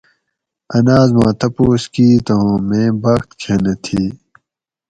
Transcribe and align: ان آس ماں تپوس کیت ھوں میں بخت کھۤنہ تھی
ان 0.75 0.87
آس 0.99 1.09
ماں 1.17 1.33
تپوس 1.39 1.83
کیت 1.93 2.27
ھوں 2.37 2.55
میں 2.67 2.89
بخت 3.01 3.29
کھۤنہ 3.39 3.73
تھی 3.83 4.03